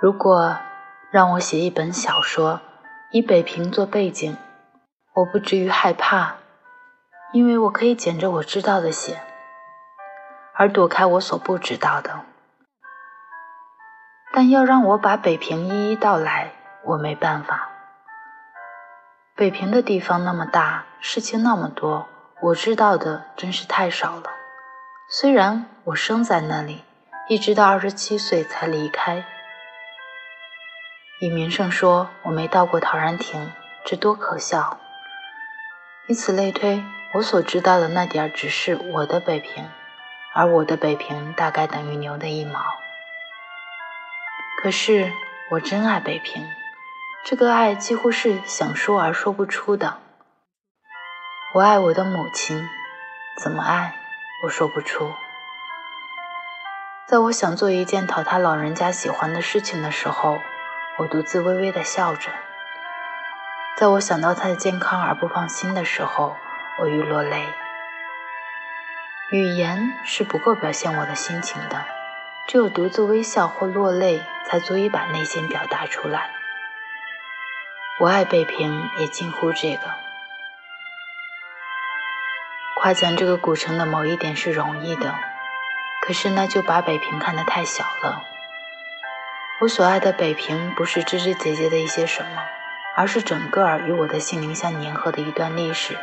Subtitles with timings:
[0.00, 0.58] 如果
[1.10, 2.60] 让我写一本小说，
[3.10, 4.36] 以北平做背景，
[5.14, 6.34] 我不至于害怕，
[7.32, 9.20] 因为我可以捡着我知道的写，
[10.54, 12.20] 而躲开我所不知道的。
[14.32, 16.50] 但要让我把北平一一道来，
[16.82, 17.68] 我没办法。
[19.36, 22.08] 北平的地方那么大，事情那么多，
[22.42, 24.24] 我知道的真是太少了。
[25.08, 26.84] 虽然我生在那里，
[27.28, 29.24] 一直到二十七岁才离开。
[31.20, 33.52] 以名胜说我没到过陶然亭，
[33.84, 34.80] 这多可笑！
[36.08, 39.70] 以此类推，我所知道的那点儿只是我的北平，
[40.34, 42.60] 而我的北平大概等于牛的一毛。
[44.60, 45.12] 可是
[45.52, 46.46] 我真爱北平，
[47.24, 49.98] 这个爱几乎是想说而说不出的。
[51.54, 52.68] 我爱我的母亲，
[53.40, 53.94] 怎么爱，
[54.42, 55.12] 我说不出。
[57.06, 60.38] 在我想做一件讨他老人家喜欢的事情的时候，
[60.98, 62.30] 我独自微微的笑着。
[63.76, 66.36] 在我想到他的健康而不放心的时候，
[66.78, 67.48] 我欲落泪。
[69.30, 71.84] 语言是不够表现我的心情的，
[72.46, 74.22] 只有独自微笑或落泪。
[74.46, 76.30] 才足以把内心表达出来。
[77.98, 79.90] 我爱北平，也近乎这个。
[82.76, 85.14] 夸奖这个古城的某一点是容易的，
[86.02, 88.22] 可是那就把北平看得太小了。
[89.60, 92.42] 我所爱的北平，不是枝枝节节的一些什么，
[92.96, 95.96] 而是整个儿与我的心灵相粘合的一段历史，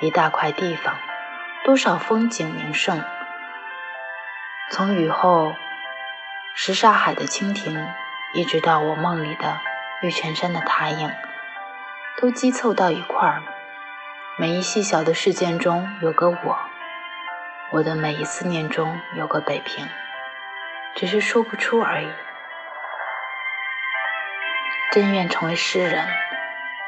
[0.00, 0.96] 一大块地方，
[1.64, 3.02] 多少风景名胜。
[4.70, 5.54] 从雨后。
[6.54, 7.88] 什刹海的蜻蜓，
[8.34, 9.58] 一直到我梦里的
[10.02, 11.10] 玉泉山的塔影，
[12.18, 13.42] 都积凑到一块儿。
[14.36, 16.58] 每一细小的事件中有个我，
[17.70, 19.88] 我的每一思念中有个北平，
[20.94, 22.08] 只是说不出而已。
[24.92, 26.06] 真愿成为诗人，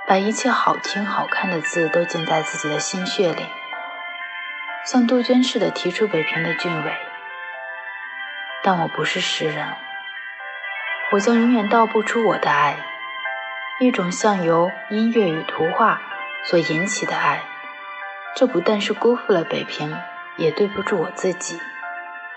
[0.07, 3.47] 把一切好听好看的字都浸在自己的心血里，
[4.85, 6.93] 像杜鹃似的提出北平的俊伟。
[8.63, 9.75] 但我不是诗人，
[11.13, 12.77] 我将永远道不出我的爱，
[13.81, 16.03] 一种像由音乐与图画
[16.45, 17.41] 所引起的爱。
[18.37, 19.97] 这不但是辜负了北平，
[20.37, 21.59] 也对不住我自己，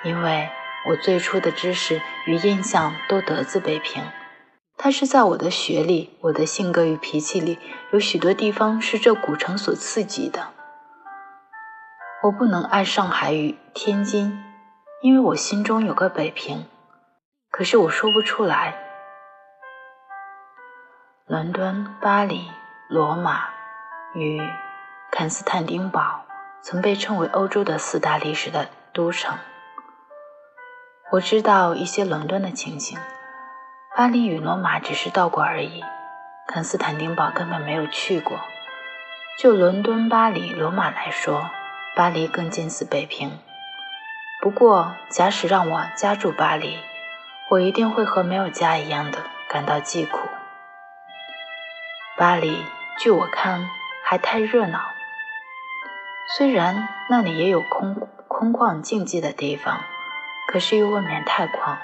[0.04, 0.50] 因为
[0.86, 4.02] 我最初的知识与印象都得自北平。
[4.78, 7.60] 它是在我的学历，我的性格与脾气里，
[7.92, 10.50] 有许多地方是这古城所刺激的。
[12.24, 14.44] 我不能爱上海与天津。
[15.00, 16.66] 因为我心中有个北平，
[17.52, 18.76] 可是我说不出来。
[21.28, 22.50] 伦敦、巴黎、
[22.90, 23.50] 罗马
[24.16, 24.42] 与
[25.12, 26.26] 坎斯坦丁堡
[26.64, 29.38] 曾被称为欧洲的四大历史的都城。
[31.12, 32.98] 我知道一些伦敦的情形，
[33.98, 35.84] 巴黎与罗马只是到过而已，
[36.46, 38.42] 肯斯坦丁堡根本没有去过。
[39.40, 41.50] 就伦敦、巴黎、罗马来说，
[41.96, 43.40] 巴黎更近似北平。
[44.40, 46.78] 不过，假使让我家住巴黎，
[47.50, 49.18] 我一定会和没有家一样的
[49.50, 50.30] 感到疾苦。
[52.16, 52.64] 巴黎，
[53.00, 53.68] 据我看
[54.04, 54.80] 还太热闹。
[56.38, 59.80] 虽然那里也有空空旷静寂的地方，
[60.48, 61.78] 可是又未免太旷，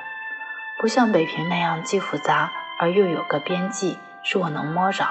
[0.83, 5.07] 不像北平那样既复杂而又有个边际，是我能摸着。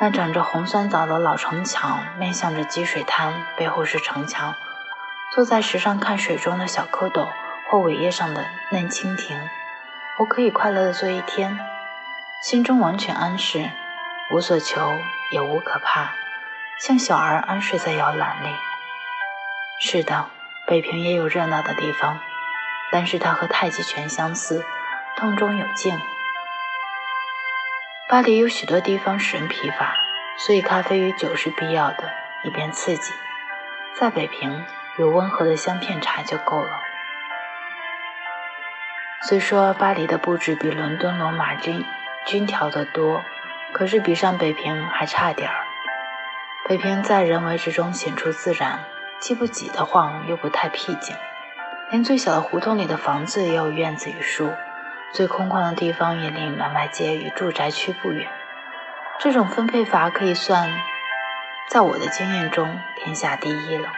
[0.00, 4.54] 那长着红酸枣的老城墙，面向着积水滩，背后是城墙。
[5.34, 7.28] 坐在石上看水中的小蝌蚪
[7.68, 9.38] 或苇叶上的嫩蜻蜓，
[10.18, 11.60] 我可以快乐的坐一天，
[12.42, 13.70] 心中完全安适，
[14.30, 14.94] 无所求
[15.30, 16.12] 也无可怕，
[16.80, 18.48] 像小儿安睡在摇篮里。
[19.78, 20.24] 是的，
[20.66, 22.18] 北平也有热闹的地方，
[22.90, 24.64] 但是它和太极拳相似，
[25.16, 26.00] 动中有静。
[28.08, 29.94] 巴黎有许多地方使人疲乏，
[30.38, 32.10] 所以咖啡与酒是必要的，
[32.44, 33.12] 以便刺激。
[33.94, 34.64] 在北平。
[34.98, 36.80] 有温和的香片茶就够了。
[39.22, 41.84] 虽说巴黎的布置比伦敦、罗马均
[42.26, 43.22] 均调得多，
[43.72, 45.54] 可是比上北平还差点儿。
[46.68, 48.80] 北平在人为之中显出自然，
[49.20, 51.14] 既不挤得慌，又不太僻静，
[51.90, 54.52] 连最小的胡同里的房子也有院子与树，
[55.10, 58.28] 最空旷的地方也离买卖街与住宅区不远。
[59.18, 60.70] 这种分配法可以算，
[61.70, 63.88] 在我的经验中天下第一了。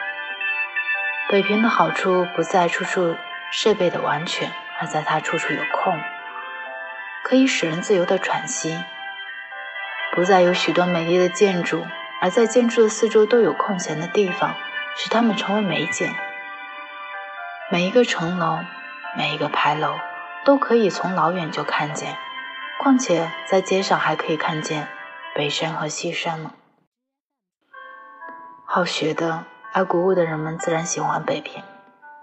[1.29, 3.17] 北平的好处不在处处
[3.51, 4.51] 设备的完全，
[4.81, 6.01] 而在它处处有空，
[7.25, 8.85] 可以使人自由的喘息；
[10.15, 11.85] 不在有许多美丽的建筑，
[12.21, 14.55] 而在建筑的四周都有空闲的地方，
[14.97, 16.15] 使它们成为美景。
[17.73, 18.59] 每一个城楼，
[19.17, 19.95] 每一个牌楼，
[20.45, 22.17] 都可以从老远就看见，
[22.81, 24.89] 况且在街上还可以看见
[25.37, 26.51] 北山和西山呢。
[28.65, 31.63] 好学的、爱古物的人们自然喜欢北平，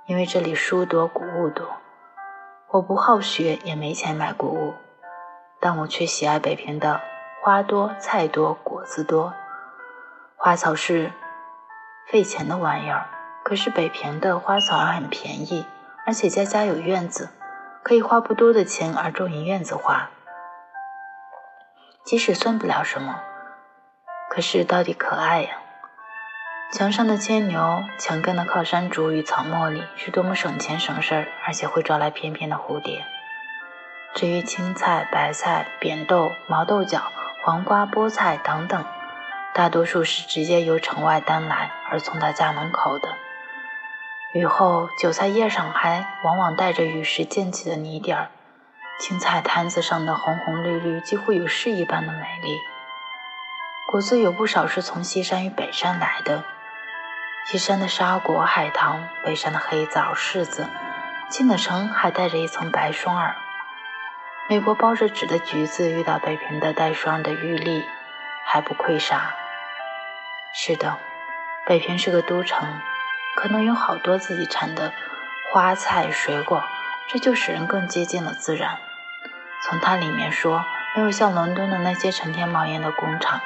[0.06, 1.78] 因为这里书多、古物多。
[2.72, 4.74] 我不好学，也没钱买古物，
[5.62, 7.00] 但我却喜爱北平的
[7.42, 9.34] 花多、菜多、果子多。
[10.36, 11.14] 花草是
[12.06, 13.08] 费钱的玩意儿，
[13.48, 15.66] 可是北平的花草还很便宜，
[16.06, 17.30] 而且家家有院子。
[17.82, 20.10] 可以花不多的钱而种一院子花，
[22.04, 23.22] 即使算不了什么，
[24.30, 25.60] 可是到底可爱呀！
[26.74, 33.06] 墙上的牵牛，墙根的靠山竹与草茉莉是多么省钱省事儿，而且会招来翩翩的蝴蝶。
[34.14, 37.02] 至于青菜、白菜、扁豆、毛豆角、
[37.46, 38.84] 黄瓜、菠菜等等，
[39.54, 43.16] 大多数是直接由城外担来而送到家门口的。
[44.34, 48.30] 雨后，韭菜叶上还往往带着雨时溅起的泥点儿，
[49.00, 52.60] 青菜摊子上的红红绿绿，几乎有诗一般的美丽。
[53.90, 56.44] 果子有不少是从西山与北山来的，
[57.46, 60.68] 西山的沙果、海棠，北山的黑枣、柿子，
[61.30, 63.38] 进了城还带着一层白霜儿。
[64.50, 67.86] 美国包着纸的橘子遇到北平的带霜的玉粒，
[68.46, 69.34] 还不亏啥。
[70.54, 70.98] 是的，
[71.66, 72.68] 北平是个都城。
[73.38, 74.92] 可能有好多自己产的
[75.54, 76.64] 花菜水果，
[77.08, 78.80] 这就使人更接近了自然。
[79.64, 83.40] 从它里面说，没有像伦敦的那些成天冒烟的工厂；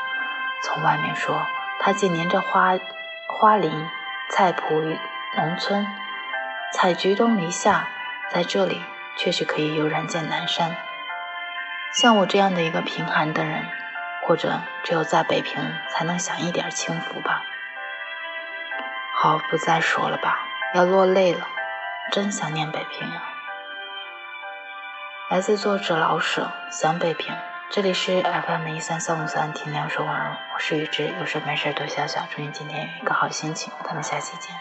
[0.63, 1.45] 从外面说，
[1.81, 2.79] 它紧连着花
[3.27, 3.85] 花林、
[4.29, 4.97] 菜圃与
[5.35, 5.85] 农村，
[6.71, 7.89] 采菊东篱下，
[8.31, 8.81] 在这里
[9.17, 10.73] 确实可以悠然见南山。
[11.93, 13.65] 像我这样的一个贫寒的人，
[14.25, 17.43] 或者只有在北平才能享一点清福吧。
[19.23, 20.39] 好，不再说了吧，
[20.73, 21.45] 要落泪了，
[22.11, 23.21] 真想念北平呀。
[25.29, 27.31] 来自作者老舍，想北平。
[27.69, 30.11] 这里是 FM 一三三五三，听两首文，
[30.55, 34.55] 我是雨之，有事没事多笑笑，祝你今天有一个好心情，咱们下期见。